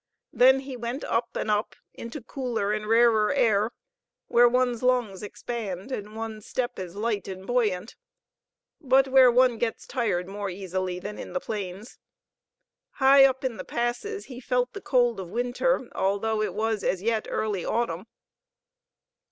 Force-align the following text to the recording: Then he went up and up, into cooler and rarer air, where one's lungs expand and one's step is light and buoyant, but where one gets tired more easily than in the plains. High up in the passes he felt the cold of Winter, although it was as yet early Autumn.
Then 0.33 0.61
he 0.61 0.75
went 0.75 1.03
up 1.03 1.35
and 1.35 1.51
up, 1.51 1.75
into 1.93 2.23
cooler 2.23 2.73
and 2.73 2.87
rarer 2.87 3.31
air, 3.31 3.69
where 4.29 4.49
one's 4.49 4.81
lungs 4.81 5.21
expand 5.21 5.91
and 5.91 6.15
one's 6.15 6.47
step 6.47 6.79
is 6.79 6.95
light 6.95 7.27
and 7.27 7.45
buoyant, 7.45 7.95
but 8.79 9.07
where 9.07 9.31
one 9.31 9.59
gets 9.59 9.85
tired 9.85 10.27
more 10.27 10.49
easily 10.49 10.97
than 10.97 11.19
in 11.19 11.33
the 11.33 11.39
plains. 11.39 11.99
High 12.93 13.25
up 13.25 13.43
in 13.43 13.57
the 13.57 13.63
passes 13.63 14.25
he 14.25 14.39
felt 14.39 14.73
the 14.73 14.81
cold 14.81 15.19
of 15.19 15.29
Winter, 15.29 15.87
although 15.93 16.41
it 16.41 16.55
was 16.55 16.83
as 16.83 17.03
yet 17.03 17.27
early 17.29 17.63
Autumn. 17.63 18.07